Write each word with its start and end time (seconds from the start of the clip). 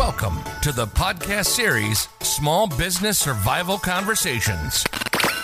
Welcome 0.00 0.38
to 0.62 0.72
the 0.72 0.86
podcast 0.86 1.44
series 1.44 2.08
Small 2.22 2.66
Business 2.66 3.18
Survival 3.18 3.76
Conversations. 3.76 4.82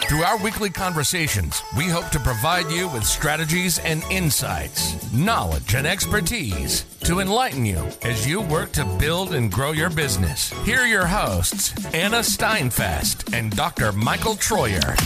Through 0.08 0.22
our 0.22 0.42
weekly 0.42 0.70
conversations, 0.70 1.62
we 1.76 1.88
hope 1.90 2.08
to 2.08 2.18
provide 2.18 2.70
you 2.70 2.88
with 2.88 3.04
strategies 3.04 3.78
and 3.80 4.02
insights, 4.04 5.12
knowledge 5.12 5.74
and 5.74 5.86
expertise 5.86 6.84
to 7.00 7.20
enlighten 7.20 7.66
you 7.66 7.86
as 8.00 8.26
you 8.26 8.40
work 8.40 8.72
to 8.72 8.86
build 8.98 9.34
and 9.34 9.52
grow 9.52 9.72
your 9.72 9.90
business. 9.90 10.48
Here 10.64 10.80
are 10.80 10.86
your 10.86 11.06
hosts, 11.06 11.74
Anna 11.92 12.20
Steinfest 12.20 13.34
and 13.34 13.54
Dr. 13.54 13.92
Michael 13.92 14.36
Troyer. 14.36 14.96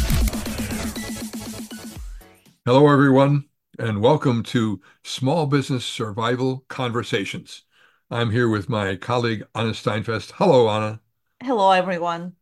Hello, 2.65 2.89
everyone, 2.89 3.47
and 3.81 4.01
welcome 4.01 4.45
to 4.45 4.81
Small 5.03 5.47
Business 5.47 5.85
Survival 5.85 6.65
Conversations. 6.69 7.65
I'm 8.13 8.33
here 8.33 8.49
with 8.49 8.69
my 8.69 8.97
colleague, 8.97 9.45
Anna 9.55 9.71
Steinfest. 9.71 10.33
Hello, 10.33 10.69
Anna. 10.69 11.01
Hello, 11.41 11.71
everyone. 11.71 12.35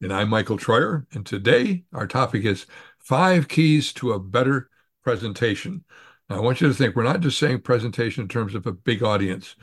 And 0.00 0.10
I'm 0.10 0.30
Michael 0.30 0.56
Troyer. 0.56 1.04
And 1.12 1.26
today 1.26 1.84
our 1.92 2.06
topic 2.06 2.46
is 2.46 2.64
five 2.98 3.48
keys 3.48 3.92
to 3.94 4.12
a 4.12 4.18
better 4.18 4.70
presentation. 5.04 5.84
Now, 6.30 6.36
I 6.36 6.40
want 6.40 6.62
you 6.62 6.68
to 6.68 6.74
think 6.74 6.96
we're 6.96 7.02
not 7.02 7.20
just 7.20 7.38
saying 7.38 7.60
presentation 7.60 8.22
in 8.22 8.28
terms 8.28 8.54
of 8.54 8.66
a 8.66 8.72
big 8.72 9.02
audience. 9.02 9.56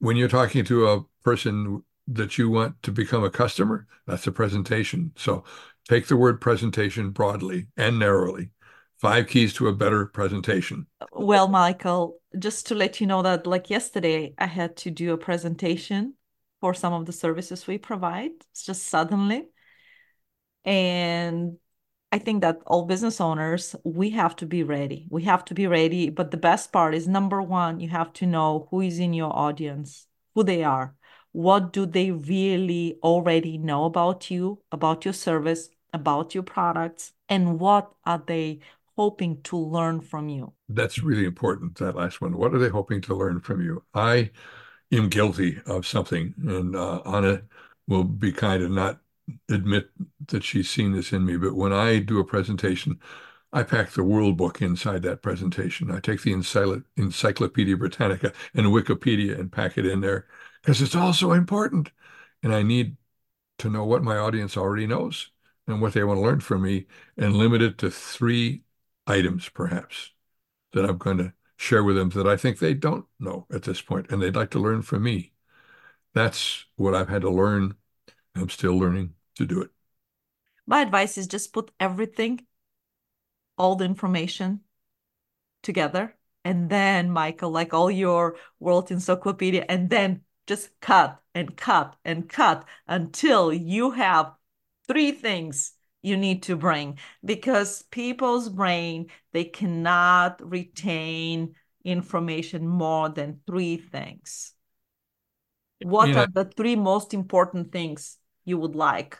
When 0.00 0.16
you're 0.16 0.26
talking 0.26 0.64
to 0.64 0.88
a 0.88 1.04
person 1.22 1.84
that 2.08 2.36
you 2.36 2.50
want 2.50 2.82
to 2.82 2.90
become 2.90 3.22
a 3.22 3.30
customer, 3.30 3.86
that's 4.08 4.26
a 4.26 4.32
presentation. 4.32 5.12
So 5.14 5.44
take 5.88 6.08
the 6.08 6.16
word 6.16 6.40
presentation 6.40 7.10
broadly 7.10 7.68
and 7.76 8.00
narrowly. 8.00 8.50
Five 8.98 9.28
keys 9.28 9.54
to 9.54 9.68
a 9.68 9.72
better 9.72 10.06
presentation. 10.06 10.86
Well, 11.12 11.46
Michael, 11.46 12.18
just 12.36 12.66
to 12.66 12.74
let 12.74 13.00
you 13.00 13.06
know 13.06 13.22
that, 13.22 13.46
like 13.46 13.70
yesterday, 13.70 14.34
I 14.36 14.46
had 14.46 14.76
to 14.78 14.90
do 14.90 15.12
a 15.12 15.18
presentation 15.18 16.14
for 16.60 16.74
some 16.74 16.92
of 16.92 17.06
the 17.06 17.12
services 17.12 17.66
we 17.66 17.78
provide. 17.78 18.32
It's 18.50 18.66
just 18.66 18.88
suddenly. 18.88 19.46
And 20.64 21.58
I 22.10 22.18
think 22.18 22.42
that 22.42 22.58
all 22.66 22.86
business 22.86 23.20
owners, 23.20 23.76
we 23.84 24.10
have 24.10 24.34
to 24.36 24.46
be 24.46 24.64
ready. 24.64 25.06
We 25.10 25.22
have 25.24 25.44
to 25.46 25.54
be 25.54 25.68
ready. 25.68 26.10
But 26.10 26.32
the 26.32 26.36
best 26.36 26.72
part 26.72 26.94
is 26.94 27.06
number 27.06 27.40
one, 27.40 27.78
you 27.78 27.88
have 27.90 28.12
to 28.14 28.26
know 28.26 28.66
who 28.70 28.80
is 28.80 28.98
in 28.98 29.14
your 29.14 29.34
audience, 29.34 30.08
who 30.34 30.42
they 30.42 30.64
are. 30.64 30.96
What 31.30 31.72
do 31.72 31.86
they 31.86 32.10
really 32.10 32.98
already 33.02 33.58
know 33.58 33.84
about 33.84 34.28
you, 34.28 34.60
about 34.72 35.04
your 35.04 35.14
service, 35.14 35.68
about 35.92 36.34
your 36.34 36.42
products, 36.42 37.12
and 37.28 37.60
what 37.60 37.92
are 38.04 38.22
they 38.26 38.60
hoping 38.98 39.40
to 39.44 39.56
learn 39.56 40.00
from 40.00 40.28
you? 40.28 40.52
That's 40.68 40.98
really 40.98 41.24
important, 41.24 41.76
that 41.76 41.94
last 41.94 42.20
one. 42.20 42.36
What 42.36 42.52
are 42.52 42.58
they 42.58 42.68
hoping 42.68 43.00
to 43.02 43.14
learn 43.14 43.40
from 43.40 43.62
you? 43.62 43.84
I 43.94 44.32
am 44.90 45.08
guilty 45.08 45.60
of 45.66 45.86
something, 45.86 46.34
and 46.44 46.74
uh, 46.74 47.00
Anna 47.06 47.42
will 47.86 48.02
be 48.02 48.32
kind 48.32 48.60
of 48.62 48.72
not 48.72 48.98
admit 49.48 49.90
that 50.26 50.42
she's 50.42 50.68
seen 50.68 50.92
this 50.92 51.12
in 51.12 51.24
me, 51.24 51.36
but 51.36 51.54
when 51.54 51.72
I 51.72 52.00
do 52.00 52.18
a 52.18 52.24
presentation, 52.24 52.98
I 53.52 53.62
pack 53.62 53.90
the 53.90 54.02
World 54.02 54.36
Book 54.36 54.60
inside 54.60 55.02
that 55.02 55.22
presentation. 55.22 55.90
I 55.90 56.00
take 56.00 56.22
the 56.22 56.32
Encyclopedia 56.32 57.76
Britannica 57.76 58.32
and 58.52 58.66
Wikipedia 58.66 59.38
and 59.38 59.52
pack 59.52 59.78
it 59.78 59.86
in 59.86 60.00
there 60.00 60.26
because 60.60 60.82
it's 60.82 60.96
all 60.96 61.12
so 61.12 61.32
important. 61.32 61.92
And 62.42 62.54
I 62.54 62.62
need 62.62 62.96
to 63.58 63.70
know 63.70 63.84
what 63.84 64.02
my 64.02 64.16
audience 64.16 64.56
already 64.56 64.86
knows 64.86 65.30
and 65.66 65.80
what 65.80 65.92
they 65.92 66.04
want 66.04 66.18
to 66.18 66.22
learn 66.22 66.40
from 66.40 66.62
me 66.62 66.86
and 67.16 67.36
limit 67.36 67.62
it 67.62 67.78
to 67.78 67.90
three 67.90 68.64
items, 69.08 69.48
perhaps, 69.48 70.12
that 70.72 70.84
I'm 70.84 70.98
going 70.98 71.18
to 71.18 71.32
share 71.56 71.82
with 71.82 71.96
them 71.96 72.10
that 72.10 72.26
I 72.26 72.36
think 72.36 72.58
they 72.58 72.74
don't 72.74 73.06
know 73.18 73.46
at 73.52 73.62
this 73.62 73.80
point 73.80 74.10
and 74.10 74.22
they'd 74.22 74.36
like 74.36 74.50
to 74.50 74.60
learn 74.60 74.82
from 74.82 75.02
me. 75.02 75.32
That's 76.14 76.64
what 76.76 76.94
I've 76.94 77.08
had 77.08 77.22
to 77.22 77.30
learn. 77.30 77.74
I'm 78.36 78.48
still 78.48 78.78
learning 78.78 79.14
to 79.36 79.46
do 79.46 79.60
it. 79.60 79.70
My 80.66 80.82
advice 80.82 81.18
is 81.18 81.26
just 81.26 81.52
put 81.52 81.70
everything, 81.80 82.46
all 83.56 83.74
the 83.74 83.84
information 83.84 84.60
together. 85.62 86.14
And 86.44 86.70
then, 86.70 87.10
Michael, 87.10 87.50
like 87.50 87.74
all 87.74 87.90
your 87.90 88.36
world 88.60 88.90
encyclopedia, 88.90 89.64
and 89.68 89.90
then 89.90 90.22
just 90.46 90.70
cut 90.80 91.20
and 91.34 91.56
cut 91.56 91.96
and 92.04 92.28
cut 92.28 92.64
until 92.86 93.52
you 93.52 93.90
have 93.90 94.32
three 94.86 95.12
things 95.12 95.72
you 96.02 96.16
need 96.16 96.42
to 96.44 96.56
bring 96.56 96.98
because 97.24 97.82
people's 97.90 98.48
brain 98.48 99.06
they 99.32 99.44
cannot 99.44 100.40
retain 100.48 101.54
information 101.84 102.66
more 102.66 103.08
than 103.08 103.40
three 103.46 103.76
things. 103.76 104.52
What 105.82 106.16
are 106.16 106.26
the 106.32 106.44
three 106.44 106.76
most 106.76 107.14
important 107.14 107.72
things 107.72 108.18
you 108.44 108.58
would 108.58 108.74
like? 108.74 109.18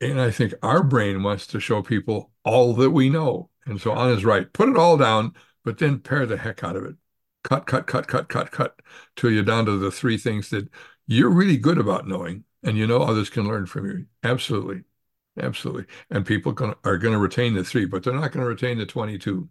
And 0.00 0.20
i 0.20 0.30
think 0.30 0.54
our 0.62 0.82
brain 0.82 1.22
wants 1.22 1.46
to 1.48 1.60
show 1.60 1.82
people 1.82 2.30
all 2.44 2.74
that 2.74 2.90
we 2.90 3.08
know. 3.08 3.50
And 3.66 3.80
so 3.80 3.92
on. 3.92 4.08
anna's 4.08 4.24
right. 4.24 4.52
Put 4.52 4.68
it 4.68 4.76
all 4.76 4.96
down 4.96 5.34
but 5.64 5.78
then 5.78 5.98
pare 5.98 6.26
the 6.26 6.36
heck 6.36 6.62
out 6.62 6.76
of 6.76 6.84
it. 6.84 6.96
Cut 7.42 7.66
cut 7.66 7.86
cut 7.86 8.06
cut 8.06 8.28
cut 8.28 8.50
cut 8.50 8.80
till 9.16 9.30
you're 9.30 9.42
down 9.42 9.66
to 9.66 9.78
the 9.78 9.90
three 9.90 10.18
things 10.18 10.50
that 10.50 10.68
you're 11.06 11.30
really 11.30 11.56
good 11.56 11.78
about 11.78 12.06
knowing 12.06 12.44
and 12.62 12.76
you 12.76 12.86
know 12.86 13.02
others 13.02 13.30
can 13.30 13.46
learn 13.46 13.66
from 13.66 13.86
you. 13.86 14.06
Absolutely 14.22 14.84
Absolutely. 15.40 15.86
And 16.10 16.26
people 16.26 16.52
are 16.84 16.98
going 16.98 17.12
to 17.12 17.18
retain 17.18 17.54
the 17.54 17.64
three, 17.64 17.84
but 17.86 18.02
they're 18.04 18.14
not 18.14 18.32
going 18.32 18.42
to 18.44 18.48
retain 18.48 18.78
the 18.78 18.86
22. 18.86 19.48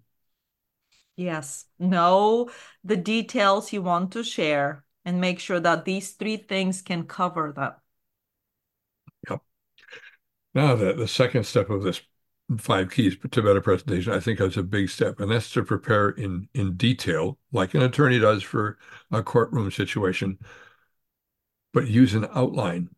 Yes. 1.16 1.66
Know 1.80 2.50
the 2.84 2.98
details 2.98 3.74
you 3.74 3.82
want 3.82 4.12
to 4.14 4.24
share 4.24 4.86
and 5.06 5.20
make 5.22 5.40
sure 5.40 5.60
that 5.60 5.86
these 5.86 6.12
three 6.14 6.38
things 6.38 6.82
can 6.82 7.06
cover 7.08 7.52
that. 7.56 7.80
Yep. 9.30 9.42
Now, 10.54 10.76
the, 10.76 10.94
the 10.94 11.08
second 11.08 11.46
step 11.46 11.70
of 11.70 11.84
this 11.84 12.02
five 12.58 12.92
keys 12.92 13.16
to 13.32 13.42
better 13.42 13.62
presentation, 13.62 14.14
I 14.14 14.20
think 14.20 14.40
is 14.42 14.58
a 14.58 14.64
big 14.64 14.90
step, 14.90 15.20
and 15.20 15.32
that's 15.32 15.52
to 15.54 15.64
prepare 15.64 16.10
in 16.10 16.48
in 16.54 16.76
detail, 16.76 17.40
like 17.52 17.74
an 17.74 17.82
attorney 17.82 18.20
does 18.20 18.44
for 18.44 18.78
a 19.12 19.24
courtroom 19.24 19.72
situation, 19.72 20.38
but 21.74 21.88
use 21.88 22.14
an 22.14 22.26
outline 22.34 22.90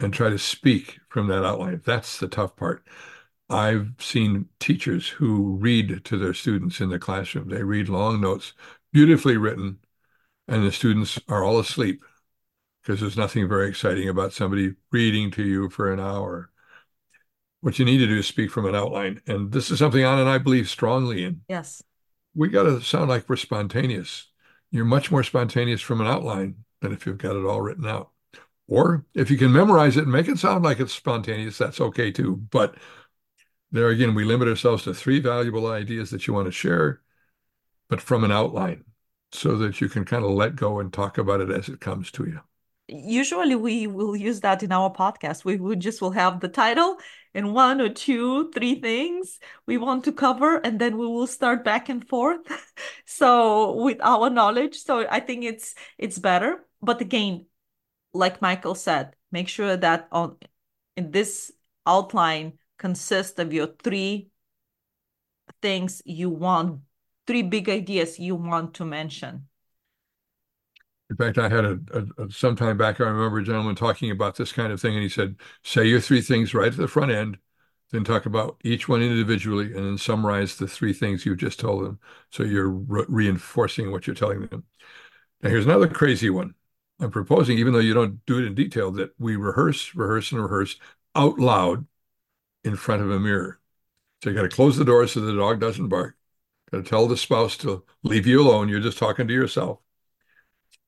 and 0.00 0.12
try 0.12 0.30
to 0.30 0.38
speak 0.38 0.98
from 1.08 1.26
that 1.28 1.44
outline. 1.44 1.82
That's 1.84 2.18
the 2.18 2.28
tough 2.28 2.56
part. 2.56 2.86
I've 3.50 3.92
seen 3.98 4.46
teachers 4.60 5.08
who 5.08 5.56
read 5.56 6.04
to 6.04 6.18
their 6.18 6.34
students 6.34 6.80
in 6.80 6.90
the 6.90 6.98
classroom. 6.98 7.48
They 7.48 7.62
read 7.62 7.88
long 7.88 8.20
notes, 8.20 8.52
beautifully 8.92 9.36
written, 9.36 9.78
and 10.46 10.64
the 10.64 10.72
students 10.72 11.18
are 11.28 11.42
all 11.42 11.58
asleep 11.58 12.02
because 12.82 13.00
there's 13.00 13.16
nothing 13.16 13.48
very 13.48 13.68
exciting 13.68 14.08
about 14.08 14.32
somebody 14.32 14.74
reading 14.92 15.30
to 15.32 15.42
you 15.42 15.68
for 15.70 15.92
an 15.92 16.00
hour. 16.00 16.50
What 17.60 17.78
you 17.78 17.84
need 17.84 17.98
to 17.98 18.06
do 18.06 18.18
is 18.18 18.26
speak 18.26 18.50
from 18.50 18.66
an 18.66 18.74
outline. 18.74 19.20
And 19.26 19.50
this 19.50 19.70
is 19.70 19.78
something 19.78 20.02
Anna 20.02 20.22
and 20.22 20.30
I 20.30 20.38
believe 20.38 20.68
strongly 20.68 21.24
in. 21.24 21.42
Yes. 21.48 21.82
We 22.34 22.48
got 22.48 22.64
to 22.64 22.80
sound 22.80 23.08
like 23.08 23.28
we're 23.28 23.36
spontaneous. 23.36 24.28
You're 24.70 24.84
much 24.84 25.10
more 25.10 25.22
spontaneous 25.22 25.80
from 25.80 26.00
an 26.00 26.06
outline 26.06 26.64
than 26.80 26.92
if 26.92 27.04
you've 27.04 27.18
got 27.18 27.36
it 27.36 27.44
all 27.44 27.60
written 27.60 27.86
out. 27.86 28.10
Or 28.68 29.06
if 29.14 29.30
you 29.30 29.38
can 29.38 29.50
memorize 29.50 29.96
it 29.96 30.04
and 30.04 30.12
make 30.12 30.28
it 30.28 30.38
sound 30.38 30.62
like 30.62 30.78
it's 30.78 30.92
spontaneous, 30.92 31.58
that's 31.58 31.80
okay 31.80 32.12
too. 32.12 32.36
But 32.36 32.76
there 33.72 33.88
again, 33.88 34.14
we 34.14 34.24
limit 34.24 34.48
ourselves 34.48 34.84
to 34.84 34.94
three 34.94 35.20
valuable 35.20 35.66
ideas 35.66 36.10
that 36.10 36.26
you 36.26 36.34
want 36.34 36.46
to 36.46 36.52
share, 36.52 37.00
but 37.88 38.00
from 38.00 38.24
an 38.24 38.32
outline 38.32 38.84
so 39.32 39.56
that 39.56 39.80
you 39.80 39.88
can 39.88 40.04
kind 40.04 40.24
of 40.24 40.30
let 40.30 40.56
go 40.56 40.80
and 40.80 40.92
talk 40.92 41.18
about 41.18 41.40
it 41.40 41.50
as 41.50 41.68
it 41.68 41.80
comes 41.80 42.10
to 42.12 42.24
you. 42.24 42.40
Usually 42.88 43.54
we 43.54 43.86
will 43.86 44.16
use 44.16 44.40
that 44.40 44.62
in 44.62 44.72
our 44.72 44.90
podcast. 44.90 45.44
We 45.44 45.56
would 45.56 45.80
just 45.80 46.00
will 46.00 46.12
have 46.12 46.40
the 46.40 46.48
title 46.48 46.96
and 47.34 47.52
one 47.52 47.82
or 47.82 47.90
two, 47.90 48.50
three 48.52 48.80
things 48.80 49.38
we 49.66 49.76
want 49.76 50.04
to 50.04 50.12
cover, 50.12 50.56
and 50.56 50.78
then 50.78 50.96
we 50.96 51.06
will 51.06 51.26
start 51.26 51.64
back 51.64 51.90
and 51.90 52.06
forth. 52.08 52.40
so 53.04 53.72
with 53.82 53.98
our 54.00 54.30
knowledge. 54.30 54.76
So 54.76 55.06
I 55.10 55.20
think 55.20 55.44
it's 55.44 55.74
it's 55.98 56.18
better. 56.18 56.64
But 56.80 57.02
again, 57.02 57.44
like 58.12 58.42
Michael 58.42 58.74
said, 58.74 59.14
make 59.30 59.48
sure 59.48 59.76
that 59.76 60.08
on 60.12 60.36
in 60.96 61.10
this 61.10 61.52
outline 61.86 62.58
consists 62.78 63.38
of 63.38 63.52
your 63.52 63.68
three 63.82 64.30
things 65.62 66.02
you 66.04 66.30
want, 66.30 66.80
three 67.26 67.42
big 67.42 67.68
ideas 67.68 68.18
you 68.18 68.34
want 68.34 68.74
to 68.74 68.84
mention. 68.84 69.48
In 71.10 71.16
fact, 71.16 71.38
I 71.38 71.48
had 71.48 71.64
a, 71.64 71.78
a, 71.94 72.24
a 72.24 72.30
some 72.30 72.54
time 72.54 72.76
back, 72.76 73.00
I 73.00 73.04
remember 73.04 73.38
a 73.38 73.44
gentleman 73.44 73.74
talking 73.74 74.10
about 74.10 74.36
this 74.36 74.52
kind 74.52 74.72
of 74.72 74.80
thing, 74.80 74.94
and 74.94 75.02
he 75.02 75.08
said, 75.08 75.36
say 75.64 75.86
your 75.86 76.00
three 76.00 76.20
things 76.20 76.52
right 76.52 76.70
at 76.70 76.76
the 76.76 76.86
front 76.88 77.10
end, 77.10 77.38
then 77.90 78.04
talk 78.04 78.26
about 78.26 78.60
each 78.62 78.88
one 78.88 79.00
individually, 79.00 79.66
and 79.74 79.86
then 79.86 79.98
summarize 79.98 80.56
the 80.56 80.68
three 80.68 80.92
things 80.92 81.24
you 81.24 81.34
just 81.34 81.58
told 81.58 81.84
them. 81.84 81.98
So 82.30 82.42
you're 82.42 82.68
re 82.68 83.04
reinforcing 83.08 83.90
what 83.90 84.06
you're 84.06 84.16
telling 84.16 84.46
them. 84.46 84.64
Now, 85.42 85.50
here's 85.50 85.64
another 85.64 85.88
crazy 85.88 86.28
one. 86.28 86.54
I'm 87.00 87.10
proposing, 87.10 87.58
even 87.58 87.72
though 87.72 87.78
you 87.78 87.94
don't 87.94 88.24
do 88.26 88.38
it 88.38 88.44
in 88.44 88.54
detail, 88.54 88.90
that 88.92 89.12
we 89.18 89.36
rehearse, 89.36 89.94
rehearse, 89.94 90.32
and 90.32 90.42
rehearse 90.42 90.76
out 91.14 91.38
loud 91.38 91.86
in 92.64 92.76
front 92.76 93.02
of 93.02 93.10
a 93.10 93.20
mirror. 93.20 93.60
So 94.22 94.30
you 94.30 94.36
got 94.36 94.42
to 94.42 94.48
close 94.48 94.76
the 94.76 94.84
door 94.84 95.06
so 95.06 95.20
the 95.20 95.34
dog 95.34 95.60
doesn't 95.60 95.88
bark. 95.88 96.16
Got 96.70 96.78
to 96.78 96.90
tell 96.90 97.06
the 97.06 97.16
spouse 97.16 97.56
to 97.58 97.84
leave 98.02 98.26
you 98.26 98.40
alone. 98.42 98.68
You're 98.68 98.80
just 98.80 98.98
talking 98.98 99.28
to 99.28 99.34
yourself. 99.34 99.78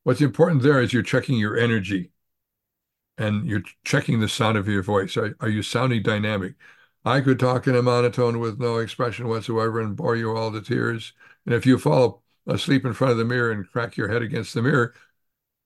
What's 0.03 0.21
important 0.21 0.63
there 0.63 0.81
is 0.81 0.93
you're 0.93 1.03
checking 1.03 1.39
your 1.39 1.57
energy 1.57 2.11
and 3.17 3.47
you're 3.47 3.63
checking 3.85 4.21
the 4.21 4.29
sound 4.29 4.59
of 4.59 4.67
your 4.67 4.83
voice. 4.83 5.17
Are, 5.17 5.37
are 5.41 5.49
you 5.49 5.63
sounding 5.63 6.03
dynamic? 6.03 6.55
I 7.05 7.21
could 7.21 7.39
talk 7.39 7.67
in 7.67 7.77
a 7.77 7.83
monotone 7.83 8.41
with 8.41 8.59
no 8.59 8.79
expression 8.79 9.29
whatsoever 9.29 9.81
and 9.81 9.97
bore 9.97 10.17
you 10.17 10.37
all 10.37 10.53
to 10.53 10.61
tears. 10.61 11.13
And 11.47 11.55
if 11.55 11.65
you 11.67 11.79
fall 11.79 12.23
asleep 12.47 12.85
in 12.85 12.95
front 12.95 13.13
of 13.13 13.19
the 13.19 13.25
mirror 13.25 13.53
and 13.53 13.71
crack 13.71 13.97
your 13.97 14.09
head 14.09 14.23
against 14.23 14.55
the 14.55 14.63
mirror, 14.63 14.95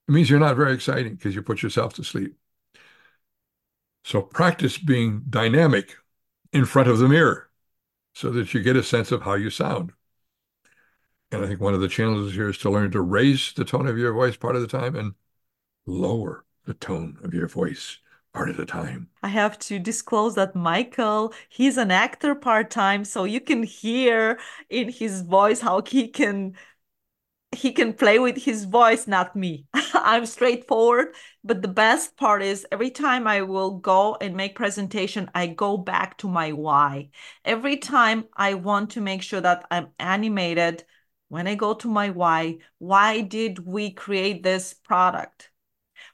it 0.09 0.13
means 0.13 0.29
you're 0.29 0.39
not 0.39 0.57
very 0.57 0.75
exciting 0.75 1.15
because 1.15 1.35
you 1.35 1.43
put 1.43 1.63
yourself 1.63 1.95
to 1.95 2.05
sleep. 2.05 2.37
So 4.05 4.21
practice 4.21 4.77
being 4.77 5.23
dynamic 5.29 5.97
in 6.53 6.67
front 6.67 6.89
of 6.89 6.99
the 6.99 7.09
mirror 7.09 7.49
so 8.13 8.31
that 8.31 8.53
you 8.53 8.63
get 8.63 8.77
a 8.77 8.83
sense 8.83 9.11
of 9.11 9.23
how 9.23 9.35
you 9.35 9.51
sound. 9.51 9.93
And 11.33 11.45
I 11.45 11.49
think 11.49 11.61
one 11.61 11.75
of 11.75 11.81
the 11.81 11.89
challenges 11.89 12.35
here 12.35 12.49
is 12.49 12.59
to 12.59 12.71
learn 12.71 12.91
to 12.93 13.01
raise 13.01 13.53
the 13.55 13.65
tone 13.65 13.89
of 13.89 13.99
your 13.99 14.13
voice 14.13 14.37
part 14.37 14.57
of 14.57 14.63
the 14.63 14.69
time 14.69 14.95
and 14.95 15.15
lower 15.87 16.45
the 16.65 16.75
tone 16.75 17.19
of 17.25 17.35
your 17.35 17.49
voice 17.49 17.99
part 18.33 18.51
of 18.51 18.57
the 18.57 18.67
time. 18.67 19.09
I 19.23 19.29
have 19.29 19.59
to 19.61 19.79
disclose 19.79 20.35
that 20.35 20.55
Michael, 20.55 21.33
he's 21.49 21.77
an 21.77 21.91
actor 21.91 22.35
part 22.35 22.71
time, 22.71 23.05
so 23.05 23.25
you 23.25 23.41
can 23.41 23.63
hear 23.63 24.39
in 24.69 24.91
his 24.91 25.23
voice 25.23 25.61
how 25.61 25.83
he 25.83 26.09
can 26.09 26.55
he 27.55 27.73
can 27.73 27.93
play 27.95 28.19
with 28.19 28.37
his 28.37 28.65
voice, 28.65 29.07
not 29.07 29.35
me. 29.37 29.67
I'm 29.95 30.27
straightforward, 30.27 31.15
but 31.43 31.63
the 31.63 31.69
best 31.69 32.17
part 32.17 32.43
is 32.43 32.67
every 32.71 32.91
time 32.91 33.27
I 33.27 33.43
will 33.43 33.79
go 33.79 34.17
and 34.21 34.37
make 34.37 34.57
presentation, 34.57 35.31
I 35.35 35.47
go 35.49 35.77
back 35.77 36.19
to 36.19 36.29
my 36.29 36.53
why. 36.53 37.11
Every 37.45 37.77
time 37.77 38.27
I 38.37 38.55
want 38.55 38.91
to 38.91 39.01
make 39.01 39.23
sure 39.23 39.41
that 39.41 39.67
I'm 39.71 39.89
animated, 39.99 40.85
when 41.29 41.47
I 41.47 41.55
go 41.55 41.75
to 41.75 41.89
my 41.89 42.11
why, 42.11 42.59
why 42.79 43.23
did 43.23 43.59
we 43.67 43.93
create 43.93 44.43
this 44.43 44.75
product? 44.75 45.51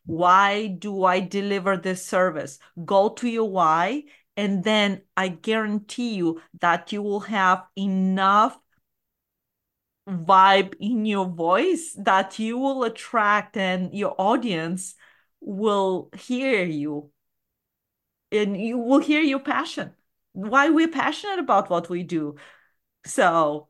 Why 0.07 0.67
do 0.69 1.05
I 1.05 1.21
deliver 1.21 1.77
this 1.77 2.05
service? 2.05 2.59
Go 2.85 3.11
to 3.11 3.29
your 3.29 3.51
why, 3.51 4.05
and 4.37 4.65
then 4.65 5.03
I 5.17 5.29
guarantee 5.29 6.15
you 6.15 6.41
that 6.61 6.93
you 6.93 7.03
will 7.03 7.21
have 7.21 7.65
enough 7.77 8.59
vibe 10.11 10.75
in 10.81 11.07
your 11.07 11.27
voice 11.27 11.97
that 11.99 12.39
you 12.39 12.59
will 12.59 12.85
attract 12.85 13.57
and 13.57 13.95
your 13.95 14.15
audience 14.19 14.95
will 15.41 16.11
hear 16.17 16.65
you. 16.65 17.11
And 18.33 18.57
you 18.57 18.79
will 18.79 19.01
hear 19.01 19.23
your 19.23 19.41
passion. 19.41 19.93
Why 20.33 20.71
we're 20.71 20.89
passionate 20.89 21.39
about 21.39 21.71
what 21.71 21.89
we 21.89 22.03
do. 22.03 22.37
So 23.05 23.69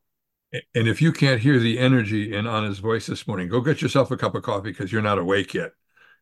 and 0.52 0.88
if 0.88 1.00
you 1.00 1.12
can't 1.12 1.40
hear 1.40 1.58
the 1.58 1.78
energy 1.78 2.34
in 2.34 2.46
Anna's 2.46 2.80
voice 2.80 3.06
this 3.06 3.26
morning 3.26 3.48
go 3.48 3.60
get 3.60 3.80
yourself 3.80 4.10
a 4.10 4.16
cup 4.16 4.34
of 4.34 4.42
coffee 4.42 4.70
because 4.70 4.92
you're 4.92 5.02
not 5.02 5.18
awake 5.18 5.54
yet. 5.54 5.72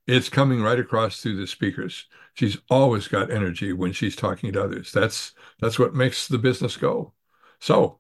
It's 0.06 0.28
coming 0.28 0.62
right 0.62 0.78
across 0.78 1.20
through 1.20 1.36
the 1.36 1.46
speakers. 1.46 2.06
She's 2.34 2.58
always 2.70 3.08
got 3.08 3.30
energy 3.30 3.72
when 3.72 3.92
she's 3.92 4.16
talking 4.16 4.52
to 4.52 4.62
others. 4.62 4.92
That's 4.92 5.32
that's 5.60 5.78
what 5.78 5.94
makes 5.94 6.28
the 6.28 6.38
business 6.38 6.76
go. 6.76 7.14
So 7.60 7.98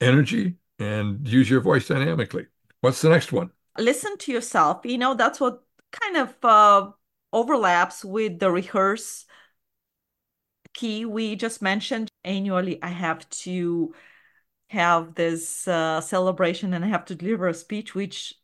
energy 0.00 0.56
and 0.78 1.26
use 1.26 1.48
your 1.48 1.60
voice 1.60 1.88
dynamically. 1.88 2.46
What's 2.80 3.00
the 3.02 3.08
next 3.08 3.32
one? 3.32 3.50
Listen 3.78 4.16
to 4.18 4.32
yourself. 4.32 4.84
You 4.84 4.98
know, 4.98 5.14
that's 5.14 5.40
what 5.40 5.62
kind 5.92 6.16
of 6.16 6.34
uh, 6.44 6.90
overlaps 7.32 8.04
with 8.04 8.38
the 8.38 8.50
rehearse 8.50 9.26
key 10.74 11.04
we 11.04 11.36
just 11.36 11.62
mentioned. 11.62 12.08
Annually, 12.24 12.82
I 12.82 12.88
have 12.88 13.28
to 13.30 13.94
have 14.70 15.14
this 15.14 15.66
uh, 15.68 16.00
celebration 16.00 16.74
and 16.74 16.84
I 16.84 16.88
have 16.88 17.04
to 17.06 17.14
deliver 17.14 17.48
a 17.48 17.54
speech, 17.54 17.94
which 17.94 18.34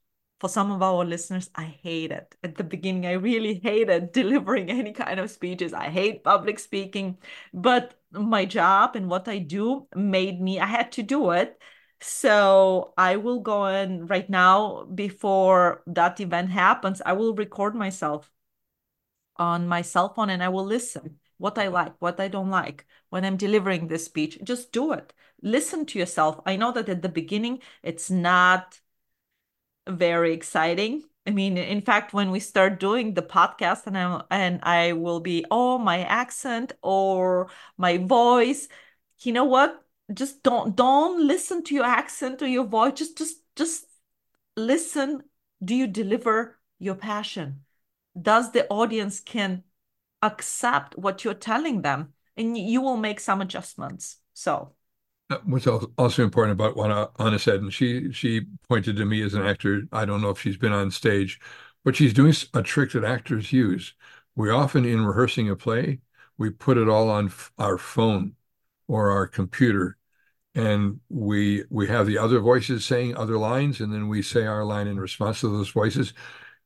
for 0.41 0.49
some 0.49 0.73
of 0.73 0.83
our 0.83 1.05
listeners, 1.05 1.51
I 1.55 1.65
hate 1.83 2.11
it. 2.11 2.35
At 2.43 2.57
the 2.57 2.65
beginning, 2.65 3.07
I 3.07 3.13
really 3.13 3.61
hated 3.63 4.13
delivering 4.13 4.71
any 4.71 4.93
kind 4.93 5.21
of 5.21 5.31
speeches. 5.31 5.73
I 5.73 5.89
hate 5.89 6.25
public 6.25 6.59
speaking, 6.59 7.19
but 7.55 7.95
my 8.11 8.45
job 8.45 8.97
and 8.97 9.09
what 9.09 9.29
I 9.29 9.39
do 9.39 9.87
made 9.95 10.41
me, 10.41 10.59
I 10.59 10.67
had 10.67 10.93
to 10.93 11.03
do 11.03 11.31
it 11.31 11.61
so 12.03 12.95
I 12.97 13.17
will 13.17 13.41
go 13.41 13.67
in 13.67 14.07
right 14.07 14.29
now 14.29 14.85
before 14.85 15.83
that 15.87 16.21
event 16.21 16.51
happens. 16.51 17.01
I 17.05 17.13
will 17.13 17.35
record 17.35 17.75
myself 17.75 18.31
on 19.37 19.67
my 19.69 19.83
cell 19.83 20.13
phone 20.13 20.31
and 20.31 20.43
I 20.43 20.49
will 20.49 20.65
listen 20.65 21.19
what 21.39 21.59
I 21.59 21.69
like, 21.69 21.95
what 22.01 22.21
I 22.21 22.29
don't 22.29 22.51
like 22.51 22.87
when 23.11 23.25
I'm 23.25 23.37
delivering 23.37 23.89
this 23.89 24.05
speech. 24.05 24.39
Just 24.45 24.73
do 24.73 24.93
it. 24.93 25.13
Listen 25.43 25.87
to 25.87 25.99
yourself. 25.99 26.41
I 26.47 26.57
know 26.57 26.73
that 26.73 26.89
at 26.89 27.03
the 27.03 27.09
beginning 27.09 27.61
it's 27.83 28.11
not 28.11 28.81
very 29.89 30.33
exciting. 30.33 31.03
I 31.27 31.31
mean, 31.31 31.57
in 31.57 31.81
fact, 31.83 32.13
when 32.13 32.31
we 32.31 32.41
start 32.41 32.81
doing 32.81 33.15
the 33.15 33.23
podcast 33.23 33.87
and 33.87 33.97
I 33.97 34.23
and 34.31 34.61
I 34.63 34.93
will 34.93 35.21
be, 35.21 35.45
oh, 35.51 35.79
my 35.79 36.01
accent 36.05 36.73
or 36.83 37.49
my 37.77 37.99
voice, 37.99 38.69
you 39.21 39.33
know 39.33 39.45
what? 39.45 39.82
Just 40.15 40.43
don't 40.43 40.77
don't 40.77 41.27
listen 41.27 41.63
to 41.65 41.75
your 41.75 41.85
accent 41.85 42.43
or 42.43 42.47
your 42.47 42.65
voice. 42.65 42.95
Just 42.95 43.19
just 43.19 43.37
just 43.57 43.87
listen. 44.57 45.23
Do 45.65 45.75
you 45.75 45.87
deliver 45.87 46.59
your 46.79 46.97
passion? 46.97 47.61
Does 48.21 48.53
the 48.53 48.67
audience 48.69 49.21
can 49.21 49.63
accept 50.23 50.99
what 50.99 51.25
you're 51.25 51.35
telling 51.35 51.83
them? 51.83 52.15
And 52.37 52.57
you 52.59 52.81
will 52.81 52.97
make 52.97 53.21
some 53.21 53.41
adjustments. 53.41 54.19
So. 54.35 54.73
Uh, 55.31 55.39
what's 55.45 55.67
also 55.67 56.23
important 56.23 56.53
about 56.53 56.77
what 56.77 57.13
Anna 57.19 57.39
said, 57.39 57.61
and 57.61 57.73
she 57.73 58.13
she 58.13 58.43
pointed 58.69 58.97
to 58.97 59.05
me 59.05 59.23
as 59.23 59.35
an 59.35 59.47
actor. 59.47 59.83
I 59.93 60.05
don't 60.05 60.21
know 60.21 60.31
if 60.31 60.41
she's 60.41 60.57
been 60.57 60.73
on 60.73 60.91
stage, 60.91 61.41
but 61.85 61.97
she's 61.97 62.13
doing 62.13 62.35
a 62.55 62.63
trick 62.63 62.93
that 62.93 63.05
actors 63.05 63.53
use. 63.53 63.95
We 64.35 64.51
often, 64.51 64.85
in 64.85 65.05
rehearsing 65.05 65.49
a 65.49 65.57
play, 65.57 66.01
we 66.39 66.51
put 66.51 66.77
it 66.77 66.89
all 66.89 67.09
on 67.09 67.33
our 67.59 67.79
phone 67.79 68.35
or 68.89 69.11
our 69.11 69.27
computer 69.27 69.97
and 70.55 71.01
we 71.09 71.65
we 71.71 71.87
have 71.89 72.07
the 72.07 72.19
other 72.19 72.41
voices 72.41 72.85
saying 72.85 73.17
other 73.17 73.39
lines 73.39 73.81
and 73.81 73.93
then 73.93 74.09
we 74.09 74.23
say 74.23 74.47
our 74.47 74.65
line 74.65 74.87
in 74.87 75.01
response 75.01 75.41
to 75.41 75.49
those 75.49 75.71
voices. 75.71 76.13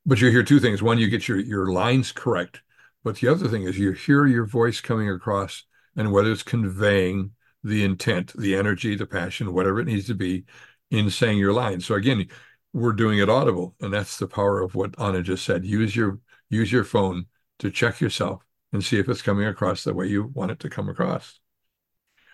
But 0.05 0.21
you 0.21 0.29
hear 0.29 0.43
two 0.43 0.59
things. 0.59 0.81
One 0.81 0.97
you 0.97 1.09
get 1.09 1.27
your 1.27 1.39
your 1.39 1.71
lines 1.71 2.11
correct 2.11 2.61
but 3.03 3.15
the 3.15 3.29
other 3.29 3.47
thing 3.47 3.63
is 3.63 3.79
you 3.79 3.93
hear 3.93 4.25
your 4.25 4.45
voice 4.45 4.81
coming 4.81 5.09
across 5.09 5.63
and 5.95 6.11
whether 6.11 6.29
it's 6.29 6.43
conveying 6.43 7.31
the 7.63 7.83
intent 7.85 8.33
the 8.37 8.55
energy 8.55 8.95
the 8.95 9.05
passion 9.05 9.53
whatever 9.53 9.79
it 9.79 9.85
needs 9.85 10.07
to 10.07 10.13
be 10.13 10.43
in 10.91 11.09
saying 11.09 11.37
your 11.37 11.53
line. 11.53 11.79
So 11.79 11.95
again 11.95 12.27
we're 12.73 12.91
doing 12.93 13.19
it 13.19 13.29
audible 13.29 13.75
and 13.79 13.93
that's 13.93 14.17
the 14.17 14.27
power 14.27 14.61
of 14.61 14.75
what 14.75 14.99
anna 14.99 15.23
just 15.23 15.45
said. 15.45 15.65
Use 15.65 15.95
your 15.95 16.19
use 16.49 16.71
your 16.71 16.83
phone 16.83 17.27
to 17.59 17.71
check 17.71 18.01
yourself 18.01 18.43
and 18.73 18.83
see 18.83 18.99
if 18.99 19.07
it's 19.07 19.21
coming 19.21 19.47
across 19.47 19.83
the 19.85 19.93
way 19.93 20.07
you 20.07 20.25
want 20.33 20.51
it 20.51 20.59
to 20.59 20.69
come 20.69 20.89
across 20.89 21.39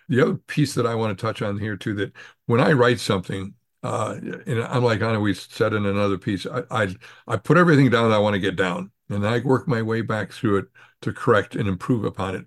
the 0.10 0.22
other 0.22 0.36
piece 0.36 0.76
that 0.76 0.86
I 0.86 0.96
want 0.96 1.18
to 1.18 1.22
touch 1.22 1.42
on 1.42 1.60
here 1.60 1.78
too, 1.78 1.94
that 1.96 2.14
when 2.46 2.60
I 2.60 2.74
write 2.74 3.00
something, 3.00 3.54
uh, 3.84 4.16
and 4.22 4.60
unlike 4.60 5.02
Anna, 5.02 5.20
we 5.20 5.34
said 5.34 5.74
in 5.74 5.86
another 5.86 6.18
piece, 6.18 6.46
I, 6.46 6.64
I, 6.72 6.96
I 7.28 7.38
put 7.38 7.58
everything 7.58 7.90
down 7.90 8.10
that 8.10 8.16
I 8.16 8.20
want 8.20 8.34
to 8.34 8.40
get 8.40 8.56
down, 8.56 8.92
and 9.10 9.26
I 9.28 9.40
work 9.40 9.68
my 9.68 9.82
way 9.82 10.02
back 10.02 10.32
through 10.32 10.58
it 10.58 10.66
to 11.02 11.14
correct 11.14 11.56
and 11.56 11.68
improve 11.68 12.06
upon 12.06 12.36
it. 12.36 12.46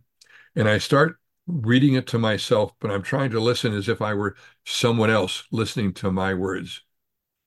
And 0.54 0.68
I 0.68 0.78
start 0.78 1.18
reading 1.46 1.94
it 1.94 2.06
to 2.08 2.18
myself, 2.18 2.72
but 2.80 2.90
I'm 2.90 3.02
trying 3.02 3.30
to 3.30 3.40
listen 3.40 3.74
as 3.74 3.88
if 3.88 4.02
I 4.02 4.14
were 4.14 4.36
someone 4.64 5.10
else 5.10 5.44
listening 5.52 5.92
to 5.94 6.10
my 6.10 6.34
words. 6.34 6.82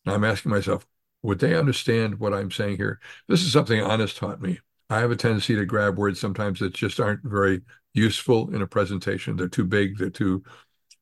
And 0.06 0.16
I'm 0.16 0.24
asking 0.24 0.52
myself, 0.52 0.86
would 1.22 1.40
they 1.40 1.56
understand 1.56 2.20
what 2.20 2.34
I'm 2.34 2.52
saying 2.52 2.78
here? 2.78 3.00
This 3.28 3.42
is 3.42 3.52
something 3.52 3.80
Anna's 3.80 4.14
taught 4.14 4.42
me. 4.42 4.60
I 4.90 5.00
have 5.00 5.12
a 5.12 5.16
tendency 5.16 5.56
to 5.56 5.66
grab 5.66 5.98
words 5.98 6.20
sometimes 6.20 6.60
that 6.60 6.74
just 6.74 7.00
aren't 7.00 7.24
very 7.24 7.62
useful 8.00 8.54
in 8.54 8.62
a 8.62 8.68
presentation. 8.68 9.36
They're 9.36 9.48
too 9.48 9.66
big. 9.66 9.98
They're 9.98 10.10
too 10.10 10.44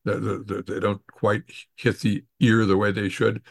they 0.08 0.80
don't 0.80 1.06
quite 1.08 1.44
hit 1.76 2.00
the 2.00 2.24
ear 2.40 2.66
the 2.66 2.78
way 2.78 2.92
they 2.92 3.10
should. 3.10 3.42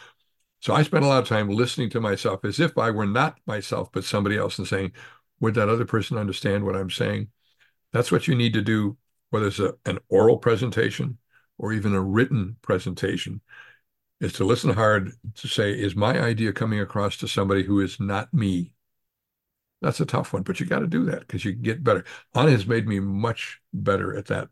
So 0.61 0.75
I 0.75 0.83
spend 0.83 1.05
a 1.05 1.09
lot 1.09 1.23
of 1.23 1.29
time 1.29 1.51
listening 1.51 1.91
to 1.91 2.01
myself 2.01 2.45
as 2.45 2.59
if 2.61 2.79
I 2.79 2.91
were 2.91 3.07
not 3.07 3.39
myself, 3.47 3.91
but 3.93 4.05
somebody 4.05 4.37
else, 4.39 4.59
and 4.59 4.67
saying, 4.67 4.93
"Would 5.41 5.55
that 5.55 5.69
other 5.69 5.85
person 5.85 6.17
understand 6.17 6.65
what 6.65 6.77
I'm 6.77 6.91
saying?" 6.91 7.29
That's 7.93 8.11
what 8.11 8.27
you 8.27 8.35
need 8.35 8.55
to 8.55 8.63
do, 8.63 8.97
whether 9.31 9.47
it's 9.49 9.59
a, 9.59 9.75
an 9.85 9.99
oral 10.09 10.39
presentation 10.39 11.19
or 11.59 11.73
even 11.73 11.95
a 11.95 12.01
written 12.01 12.57
presentation, 12.63 13.43
is 14.21 14.33
to 14.35 14.45
listen 14.45 14.71
hard 14.71 15.13
to 15.35 15.49
say, 15.49 15.73
"Is 15.73 15.95
my 15.95 16.19
idea 16.19 16.53
coming 16.53 16.81
across 16.81 17.19
to 17.19 17.29
somebody 17.29 17.65
who 17.65 17.81
is 17.81 18.01
not 18.01 18.33
me?" 18.33 18.73
That's 19.87 20.01
a 20.01 20.05
tough 20.05 20.33
one, 20.33 20.43
but 20.43 20.59
you 20.59 20.67
got 20.67 20.81
to 20.81 20.89
do 20.89 21.05
that 21.05 21.21
because 21.21 21.45
you 21.45 21.53
get 21.53 21.85
better. 21.85 22.05
Anna 22.35 22.51
has 22.51 22.67
made 22.67 22.89
me 22.89 22.99
much 22.99 23.61
better 23.73 24.17
at 24.17 24.27
that 24.27 24.49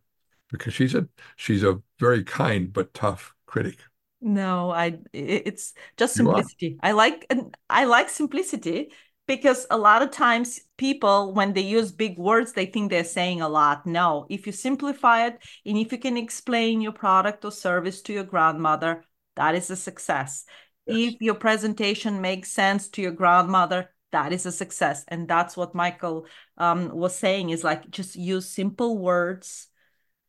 because 0.48 0.72
she's 0.74 0.94
a 0.94 1.08
she's 1.34 1.64
a 1.64 1.82
very 1.98 2.22
kind 2.22 2.72
but 2.72 2.94
tough 2.94 3.34
critic. 3.44 3.78
No, 4.20 4.70
I 4.70 4.98
it's 5.12 5.74
just 5.96 6.14
simplicity. 6.14 6.78
I 6.84 6.92
like 6.92 7.28
I 7.68 7.84
like 7.86 8.10
simplicity 8.10 8.92
because 9.26 9.66
a 9.72 9.76
lot 9.76 10.02
of 10.02 10.12
times 10.12 10.60
people 10.76 11.34
when 11.34 11.52
they 11.52 11.62
use 11.62 11.90
big 11.90 12.16
words 12.16 12.52
they 12.52 12.66
think 12.66 12.92
they're 12.92 13.02
saying 13.02 13.40
a 13.40 13.48
lot. 13.48 13.88
No, 13.88 14.26
if 14.30 14.46
you 14.46 14.52
simplify 14.52 15.26
it 15.26 15.44
and 15.66 15.76
if 15.76 15.90
you 15.90 15.98
can 15.98 16.16
explain 16.16 16.80
your 16.80 16.92
product 16.92 17.44
or 17.44 17.50
service 17.50 18.02
to 18.02 18.12
your 18.12 18.22
grandmother, 18.22 19.02
that 19.34 19.56
is 19.56 19.68
a 19.68 19.74
success. 19.74 20.44
If 20.86 21.20
your 21.20 21.34
presentation 21.34 22.20
makes 22.20 22.52
sense 22.52 22.88
to 22.90 23.02
your 23.02 23.10
grandmother, 23.10 23.90
that 24.14 24.32
is 24.32 24.46
a 24.46 24.52
success. 24.52 25.04
And 25.08 25.28
that's 25.28 25.56
what 25.56 25.74
Michael 25.74 26.26
um, 26.56 26.88
was 26.94 27.16
saying 27.16 27.50
is 27.50 27.64
like 27.64 27.90
just 27.90 28.16
use 28.16 28.48
simple 28.48 28.96
words, 28.96 29.66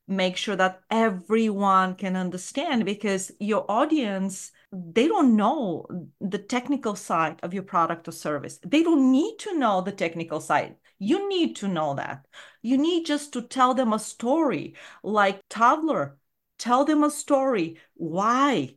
make 0.08 0.38
sure 0.38 0.56
that 0.56 0.82
everyone 0.90 1.96
can 1.96 2.16
understand 2.16 2.86
because 2.86 3.32
your 3.40 3.66
audience 3.70 4.52
they 4.72 5.08
don't 5.08 5.36
know 5.36 5.86
the 6.20 6.38
technical 6.38 6.96
side 6.96 7.40
of 7.44 7.54
your 7.54 7.64
product 7.64 8.08
or 8.08 8.12
service. 8.12 8.60
They 8.66 8.84
don't 8.84 9.12
need 9.12 9.38
to 9.40 9.58
know 9.58 9.82
the 9.82 9.92
technical 9.92 10.42
side. 10.42 10.76
You 11.00 11.30
need 11.30 11.56
to 11.58 11.68
know 11.68 11.94
that. 11.96 12.26
You 12.62 12.78
need 12.78 13.06
just 13.06 13.32
to 13.34 13.42
tell 13.42 13.74
them 13.74 13.94
a 13.94 14.00
story 14.00 14.76
like 15.02 15.42
toddler. 15.50 16.18
Tell 16.58 16.84
them 16.84 17.04
a 17.04 17.10
story 17.10 17.78
why 17.94 18.76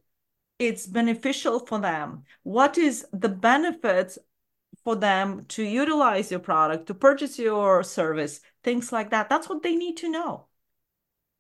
it's 0.58 0.86
beneficial 0.86 1.64
for 1.66 1.80
them. 1.80 2.24
What 2.42 2.78
is 2.78 3.06
the 3.12 3.28
benefits 3.28 4.18
for 4.84 4.96
them 4.96 5.44
to 5.48 5.62
utilize 5.62 6.30
your 6.30 6.40
product, 6.40 6.86
to 6.86 6.94
purchase 6.94 7.38
your 7.38 7.82
service, 7.82 8.40
things 8.62 8.92
like 8.92 9.10
that. 9.10 9.28
That's 9.28 9.48
what 9.48 9.62
they 9.62 9.76
need 9.76 9.96
to 9.98 10.10
know. 10.10 10.46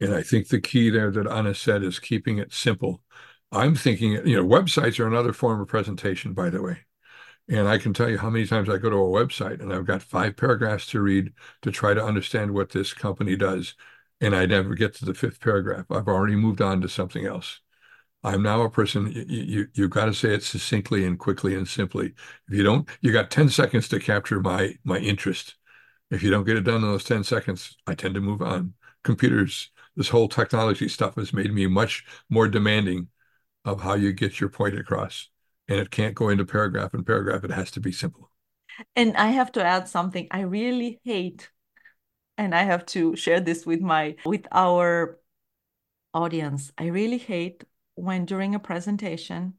And 0.00 0.14
I 0.14 0.22
think 0.22 0.48
the 0.48 0.60
key 0.60 0.90
there 0.90 1.10
that 1.10 1.26
Anna 1.26 1.54
said 1.54 1.82
is 1.82 1.98
keeping 1.98 2.38
it 2.38 2.52
simple. 2.52 3.02
I'm 3.50 3.74
thinking, 3.74 4.12
you 4.26 4.36
know, 4.36 4.44
websites 4.44 5.00
are 5.00 5.06
another 5.06 5.32
form 5.32 5.60
of 5.60 5.68
presentation, 5.68 6.34
by 6.34 6.50
the 6.50 6.62
way. 6.62 6.78
And 7.48 7.66
I 7.66 7.78
can 7.78 7.94
tell 7.94 8.10
you 8.10 8.18
how 8.18 8.28
many 8.30 8.46
times 8.46 8.68
I 8.68 8.76
go 8.76 8.90
to 8.90 8.96
a 8.96 9.00
website 9.00 9.60
and 9.60 9.72
I've 9.72 9.86
got 9.86 10.02
five 10.02 10.36
paragraphs 10.36 10.86
to 10.88 11.00
read 11.00 11.32
to 11.62 11.70
try 11.70 11.94
to 11.94 12.04
understand 12.04 12.52
what 12.52 12.70
this 12.70 12.92
company 12.92 13.36
does. 13.36 13.74
And 14.20 14.36
I 14.36 14.46
never 14.46 14.74
get 14.74 14.94
to 14.96 15.04
the 15.06 15.14
fifth 15.14 15.40
paragraph. 15.40 15.86
I've 15.90 16.08
already 16.08 16.36
moved 16.36 16.60
on 16.60 16.80
to 16.82 16.88
something 16.88 17.24
else. 17.24 17.60
I'm 18.24 18.42
now 18.42 18.62
a 18.62 18.70
person, 18.70 19.12
you, 19.12 19.24
you, 19.28 19.68
you've 19.74 19.90
got 19.90 20.06
to 20.06 20.14
say 20.14 20.34
it 20.34 20.42
succinctly 20.42 21.04
and 21.04 21.18
quickly 21.18 21.54
and 21.54 21.68
simply. 21.68 22.14
If 22.48 22.54
you 22.54 22.62
don't, 22.64 22.88
you 23.00 23.12
got 23.12 23.30
10 23.30 23.48
seconds 23.48 23.88
to 23.88 24.00
capture 24.00 24.40
my, 24.40 24.74
my 24.84 24.98
interest. 24.98 25.54
If 26.10 26.22
you 26.22 26.30
don't 26.30 26.44
get 26.44 26.56
it 26.56 26.62
done 26.64 26.76
in 26.76 26.82
those 26.82 27.04
10 27.04 27.22
seconds, 27.24 27.76
I 27.86 27.94
tend 27.94 28.14
to 28.14 28.20
move 28.20 28.42
on. 28.42 28.74
Computers, 29.04 29.70
this 29.96 30.08
whole 30.08 30.28
technology 30.28 30.88
stuff 30.88 31.14
has 31.14 31.32
made 31.32 31.52
me 31.52 31.66
much 31.66 32.04
more 32.28 32.48
demanding 32.48 33.08
of 33.64 33.82
how 33.82 33.94
you 33.94 34.12
get 34.12 34.40
your 34.40 34.50
point 34.50 34.78
across. 34.78 35.28
And 35.68 35.78
it 35.78 35.90
can't 35.90 36.14
go 36.14 36.30
into 36.30 36.44
paragraph 36.44 36.94
and 36.94 37.06
paragraph. 37.06 37.44
It 37.44 37.50
has 37.50 37.70
to 37.72 37.80
be 37.80 37.92
simple. 37.92 38.30
And 38.96 39.16
I 39.16 39.28
have 39.28 39.52
to 39.52 39.64
add 39.64 39.88
something. 39.88 40.28
I 40.30 40.40
really 40.42 41.00
hate, 41.04 41.50
and 42.36 42.54
I 42.54 42.62
have 42.62 42.86
to 42.86 43.16
share 43.16 43.40
this 43.40 43.66
with 43.66 43.80
my 43.80 44.16
with 44.24 44.46
our 44.52 45.18
audience. 46.14 46.72
I 46.78 46.86
really 46.86 47.18
hate 47.18 47.64
when 47.98 48.24
during 48.24 48.54
a 48.54 48.60
presentation 48.60 49.54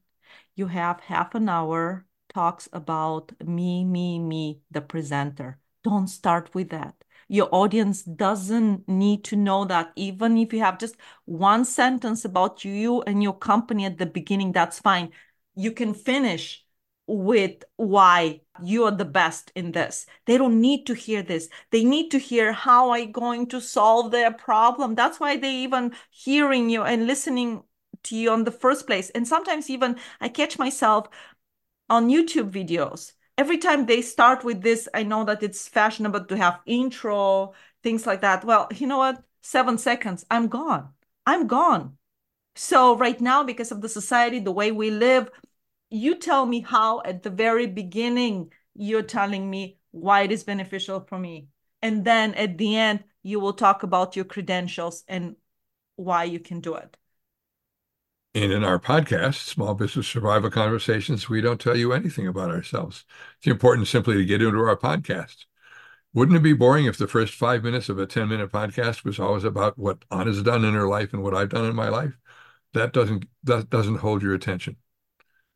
you 0.54 0.66
have 0.66 1.00
half 1.00 1.34
an 1.34 1.48
hour 1.48 2.06
talks 2.32 2.68
about 2.72 3.32
me, 3.44 3.84
me, 3.84 4.18
me, 4.18 4.60
the 4.70 4.80
presenter. 4.80 5.58
Don't 5.82 6.08
start 6.08 6.54
with 6.54 6.70
that. 6.70 6.94
Your 7.28 7.48
audience 7.52 8.02
doesn't 8.02 8.88
need 8.88 9.24
to 9.24 9.36
know 9.36 9.64
that. 9.64 9.92
Even 9.96 10.36
if 10.36 10.52
you 10.52 10.60
have 10.60 10.78
just 10.78 10.96
one 11.24 11.64
sentence 11.64 12.24
about 12.24 12.64
you 12.64 13.02
and 13.02 13.22
your 13.22 13.36
company 13.36 13.84
at 13.84 13.98
the 13.98 14.06
beginning, 14.06 14.52
that's 14.52 14.78
fine. 14.78 15.10
You 15.54 15.72
can 15.72 15.94
finish 15.94 16.64
with 17.06 17.64
why 17.76 18.40
you 18.62 18.84
are 18.84 18.90
the 18.96 19.04
best 19.04 19.50
in 19.54 19.72
this. 19.72 20.06
They 20.26 20.38
don't 20.38 20.60
need 20.60 20.86
to 20.86 20.94
hear 20.94 21.22
this. 21.22 21.48
They 21.70 21.84
need 21.84 22.10
to 22.10 22.18
hear 22.18 22.52
how 22.52 22.90
I 22.90 23.04
going 23.04 23.48
to 23.48 23.60
solve 23.60 24.10
their 24.10 24.32
problem. 24.32 24.94
That's 24.94 25.18
why 25.18 25.36
they 25.36 25.52
even 25.56 25.92
hearing 26.10 26.70
you 26.70 26.82
and 26.82 27.06
listening 27.06 27.62
to 28.04 28.16
you 28.16 28.30
on 28.30 28.44
the 28.44 28.50
first 28.50 28.86
place. 28.86 29.10
And 29.10 29.26
sometimes 29.26 29.70
even 29.70 29.96
I 30.20 30.28
catch 30.28 30.58
myself 30.58 31.08
on 31.88 32.08
YouTube 32.08 32.50
videos. 32.50 33.12
Every 33.38 33.58
time 33.58 33.86
they 33.86 34.02
start 34.02 34.44
with 34.44 34.62
this, 34.62 34.88
I 34.94 35.02
know 35.02 35.24
that 35.24 35.42
it's 35.42 35.68
fashionable 35.68 36.26
to 36.26 36.36
have 36.36 36.60
intro, 36.66 37.54
things 37.82 38.06
like 38.06 38.20
that. 38.20 38.44
Well, 38.44 38.68
you 38.74 38.86
know 38.86 38.98
what? 38.98 39.22
Seven 39.42 39.78
seconds, 39.78 40.26
I'm 40.30 40.48
gone. 40.48 40.90
I'm 41.26 41.46
gone. 41.46 41.96
So, 42.54 42.96
right 42.96 43.18
now, 43.20 43.44
because 43.44 43.72
of 43.72 43.80
the 43.80 43.88
society, 43.88 44.40
the 44.40 44.52
way 44.52 44.72
we 44.72 44.90
live, 44.90 45.30
you 45.88 46.16
tell 46.16 46.44
me 46.46 46.60
how 46.60 47.02
at 47.04 47.22
the 47.22 47.30
very 47.30 47.66
beginning 47.66 48.52
you're 48.74 49.02
telling 49.02 49.48
me 49.48 49.78
why 49.92 50.22
it 50.22 50.32
is 50.32 50.44
beneficial 50.44 51.00
for 51.00 51.18
me. 51.18 51.48
And 51.82 52.04
then 52.04 52.34
at 52.34 52.58
the 52.58 52.76
end, 52.76 53.04
you 53.22 53.40
will 53.40 53.54
talk 53.54 53.82
about 53.82 54.16
your 54.16 54.24
credentials 54.24 55.04
and 55.08 55.36
why 55.96 56.24
you 56.24 56.40
can 56.40 56.60
do 56.60 56.74
it. 56.74 56.96
And 58.32 58.52
in 58.52 58.62
our 58.62 58.78
podcast, 58.78 59.44
Small 59.46 59.74
Business 59.74 60.06
Survival 60.06 60.50
Conversations, 60.50 61.28
we 61.28 61.40
don't 61.40 61.60
tell 61.60 61.76
you 61.76 61.92
anything 61.92 62.28
about 62.28 62.50
ourselves. 62.50 63.04
It's 63.38 63.48
important 63.48 63.88
simply 63.88 64.14
to 64.14 64.24
get 64.24 64.40
into 64.40 64.60
our 64.60 64.76
podcast. 64.76 65.46
Wouldn't 66.14 66.36
it 66.36 66.42
be 66.42 66.52
boring 66.52 66.86
if 66.86 66.96
the 66.96 67.08
first 67.08 67.34
five 67.34 67.64
minutes 67.64 67.88
of 67.88 67.98
a 67.98 68.06
10 68.06 68.28
minute 68.28 68.52
podcast 68.52 69.02
was 69.04 69.18
always 69.18 69.42
about 69.42 69.76
what 69.76 70.04
Anna's 70.12 70.44
done 70.44 70.64
in 70.64 70.74
her 70.74 70.86
life 70.86 71.12
and 71.12 71.24
what 71.24 71.34
I've 71.34 71.48
done 71.48 71.64
in 71.64 71.74
my 71.74 71.88
life? 71.88 72.16
That 72.72 72.92
doesn't 72.92 73.24
that 73.44 73.68
doesn't 73.68 73.96
hold 73.96 74.22
your 74.22 74.34
attention. 74.34 74.76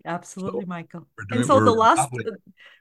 Absolutely, 0.04 0.62
so 0.62 0.66
Michael. 0.66 1.06
Doing, 1.28 1.40
and 1.42 1.46
so 1.46 1.60
the 1.60 1.70
last 1.70 2.08
probably, 2.10 2.24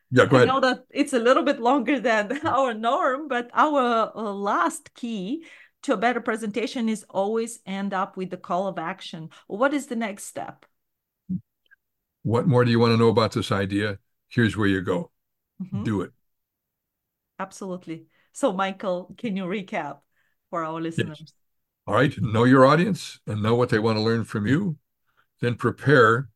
yeah, 0.10 0.26
go 0.26 0.38
ahead. 0.38 0.50
I 0.50 0.54
know 0.54 0.60
that 0.60 0.86
it's 0.90 1.14
a 1.14 1.20
little 1.20 1.44
bit 1.44 1.60
longer 1.60 2.00
than 2.00 2.40
our 2.48 2.74
norm, 2.74 3.28
but 3.28 3.52
our 3.54 4.12
uh, 4.16 4.32
last 4.34 4.96
key 4.96 5.46
to 5.84 5.94
a 5.94 5.98
better 5.98 6.22
presentation 6.22 6.90
is 6.90 7.06
always 7.10 7.60
end 7.66 7.94
up 7.94 8.18
with 8.18 8.30
the 8.30 8.38
call 8.38 8.68
of 8.68 8.80
action. 8.80 9.30
What 9.48 9.74
is 9.74 9.88
the 9.88 9.96
next 9.96 10.24
step? 10.24 10.66
What 12.24 12.48
more 12.48 12.63
do 12.63 12.72
you 12.72 12.80
want 12.80 12.94
to 12.94 12.98
know 12.98 13.10
about 13.10 13.34
this 13.34 13.52
idea? 13.52 14.00
Here's 14.30 14.58
where 14.58 14.68
you 14.68 14.82
go. 14.82 15.12
Mm-hmm. 15.62 15.84
Do 15.84 16.02
it. 16.02 16.12
Absolutely. 17.38 18.06
So, 18.32 18.54
Michael, 18.54 19.13
can 19.18 19.36
you 19.36 19.44
recap 19.44 20.00
for 20.50 20.63
our 20.63 20.82
listeners? 20.82 21.20
Yes. 21.20 21.34
All 21.86 21.96
right. 21.96 22.16
Know 22.22 22.46
your 22.46 22.66
audience 22.66 23.20
and 23.28 23.44
know 23.44 23.56
what 23.56 23.70
they 23.70 23.80
want 23.80 23.98
to 23.98 24.04
learn 24.04 24.24
from 24.24 24.48
you. 24.48 24.78
Then 25.42 25.56
prepare 25.56 26.30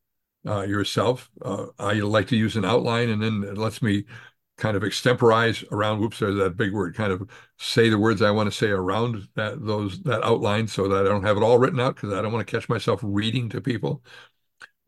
uh, 0.46 0.62
yourself. 0.62 1.30
Uh, 1.42 1.66
I 1.78 1.94
like 1.94 2.28
to 2.28 2.36
use 2.36 2.56
an 2.56 2.66
outline, 2.66 3.08
and 3.08 3.22
then 3.22 3.44
it 3.44 3.56
lets 3.56 3.80
me 3.80 4.04
kind 4.58 4.76
of 4.76 4.82
extemporize 4.82 5.64
around 5.72 6.00
whoops 6.00 6.18
there's 6.18 6.36
that 6.36 6.56
big 6.56 6.72
word 6.72 6.94
kind 6.94 7.12
of 7.12 7.28
say 7.58 7.88
the 7.88 7.98
words 7.98 8.20
i 8.20 8.30
want 8.30 8.50
to 8.50 8.56
say 8.56 8.68
around 8.68 9.26
that 9.36 9.64
those 9.64 10.02
that 10.02 10.22
outline 10.24 10.66
so 10.66 10.88
that 10.88 11.06
i 11.06 11.08
don't 11.08 11.22
have 11.22 11.36
it 11.36 11.42
all 11.42 11.58
written 11.58 11.80
out 11.80 11.94
because 11.94 12.12
i 12.12 12.20
don't 12.20 12.32
want 12.32 12.46
to 12.46 12.50
catch 12.50 12.68
myself 12.68 13.00
reading 13.02 13.48
to 13.48 13.60
people. 13.60 14.02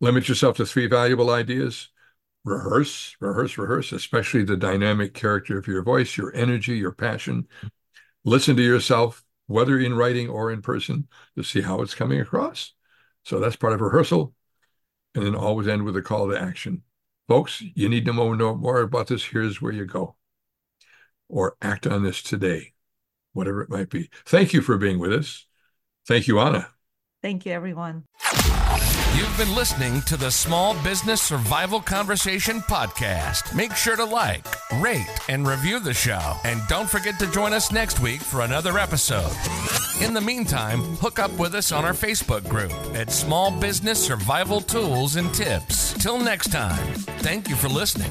Limit 0.01 0.29
yourself 0.29 0.57
to 0.57 0.67
three 0.67 0.87
valuable 0.87 1.31
ideas. 1.31 1.89
Rehearse 2.45 3.17
rehearse 3.21 3.59
rehearse 3.59 3.93
especially 3.93 4.45
the 4.45 4.57
dynamic 4.57 5.13
character 5.13 5.59
of 5.59 5.67
your 5.67 5.83
voice 5.83 6.17
your 6.17 6.35
energy 6.35 6.79
your 6.79 6.93
passion. 6.93 7.47
Listen 8.25 8.57
to 8.57 8.63
yourself 8.63 9.23
whether 9.47 9.79
in 9.79 9.95
writing 9.95 10.29
or 10.29 10.51
in 10.51 10.63
person 10.63 11.07
to 11.37 11.43
see 11.43 11.61
how 11.61 11.83
it's 11.83 11.95
coming 11.95 12.19
across. 12.21 12.73
So 13.25 13.41
that's 13.41 13.57
part 13.57 13.75
of 13.75 13.81
rehearsal. 13.83 14.33
And 15.15 15.27
then 15.27 15.35
always 15.35 15.69
end 15.69 15.85
with 15.85 15.97
a 15.97 16.03
call 16.03 16.31
to 16.31 16.41
action 16.41 16.83
Folks, 17.31 17.63
you 17.77 17.89
need 17.89 18.05
to 18.07 18.13
know 18.13 18.57
more 18.57 18.81
about 18.81 19.07
this. 19.07 19.27
Here's 19.27 19.63
where 19.63 19.73
you 19.73 19.85
go. 19.85 20.17
Or 21.29 21.57
act 21.63 21.87
on 21.87 22.03
this 22.03 22.25
today, 22.25 22.73
whatever 23.35 23.63
it 23.63 23.71
might 23.71 23.89
be. 23.89 24.11
Thank 24.27 24.53
you 24.53 24.61
for 24.61 24.77
being 24.77 24.99
with 24.99 25.13
us. 25.13 25.47
Thank 26.09 26.27
you, 26.27 26.41
Anna. 26.41 26.71
Thank 27.23 27.47
you, 27.47 27.53
everyone. 27.53 28.03
You've 29.15 29.39
been 29.39 29.55
listening 29.55 30.03
to 30.03 30.17
the 30.17 30.33
Small 30.33 30.75
Business 30.83 31.23
Survival 31.23 31.81
Conversation 31.81 32.63
podcast. 32.63 33.55
Make 33.55 33.77
sure 33.77 33.95
to 33.95 34.05
like, 34.05 34.49
rate, 34.81 35.07
and 35.29 35.47
review 35.47 35.79
the 35.79 35.95
show. 35.95 36.35
And 36.43 36.61
don't 36.69 36.91
forget 36.91 37.21
to 37.21 37.31
join 37.31 37.53
us 37.53 37.71
next 37.71 38.01
week 38.01 38.23
for 38.23 38.41
another 38.41 38.77
episode. 38.77 39.31
In 40.01 40.15
the 40.15 40.21
meantime, 40.21 40.81
hook 40.97 41.19
up 41.19 41.31
with 41.39 41.55
us 41.55 41.73
on 41.73 41.85
our 41.85 41.93
Facebook 41.93 42.49
group 42.49 42.73
at 42.95 43.13
Small 43.13 43.51
Business 43.51 44.03
Survival 44.03 44.63
Tools 44.63 45.17
and 45.17 45.33
Tips. 45.35 45.93
Till 46.03 46.19
next 46.19 46.51
time, 46.51 46.95
thank 47.21 47.51
you 47.51 47.55
for 47.55 47.69
listening. 47.69 48.11